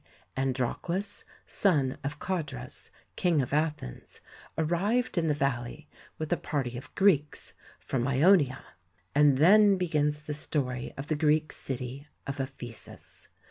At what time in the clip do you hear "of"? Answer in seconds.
2.03-2.17, 3.39-3.53, 6.75-6.95, 10.97-11.05, 12.25-12.39